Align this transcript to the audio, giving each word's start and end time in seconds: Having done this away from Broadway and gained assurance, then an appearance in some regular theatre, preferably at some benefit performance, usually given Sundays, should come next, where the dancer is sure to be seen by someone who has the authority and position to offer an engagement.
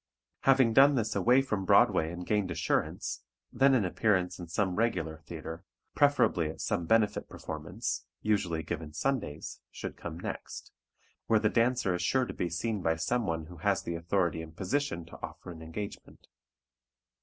Having 0.45 0.73
done 0.73 0.95
this 0.95 1.15
away 1.15 1.43
from 1.43 1.63
Broadway 1.63 2.11
and 2.11 2.25
gained 2.25 2.49
assurance, 2.49 3.21
then 3.53 3.75
an 3.75 3.85
appearance 3.85 4.39
in 4.39 4.47
some 4.47 4.75
regular 4.75 5.19
theatre, 5.27 5.63
preferably 5.93 6.49
at 6.49 6.59
some 6.59 6.87
benefit 6.87 7.29
performance, 7.29 8.03
usually 8.19 8.63
given 8.63 8.93
Sundays, 8.93 9.59
should 9.69 9.97
come 9.97 10.19
next, 10.19 10.71
where 11.27 11.37
the 11.37 11.49
dancer 11.49 11.93
is 11.93 12.01
sure 12.01 12.25
to 12.25 12.33
be 12.33 12.49
seen 12.49 12.81
by 12.81 12.95
someone 12.95 13.45
who 13.45 13.57
has 13.57 13.83
the 13.83 13.93
authority 13.93 14.41
and 14.41 14.57
position 14.57 15.05
to 15.05 15.19
offer 15.21 15.51
an 15.51 15.61
engagement. 15.61 16.25